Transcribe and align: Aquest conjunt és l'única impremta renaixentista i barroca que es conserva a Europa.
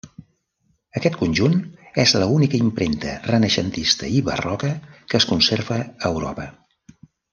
Aquest 0.99 1.17
conjunt 1.17 1.57
és 2.03 2.13
l'única 2.23 2.59
impremta 2.67 3.11
renaixentista 3.27 4.09
i 4.21 4.25
barroca 4.31 4.73
que 5.13 5.19
es 5.21 5.29
conserva 5.35 5.79
a 5.83 5.91
Europa. 6.15 6.49